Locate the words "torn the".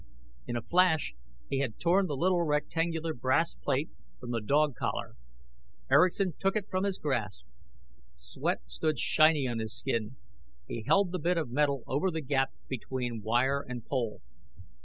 1.77-2.17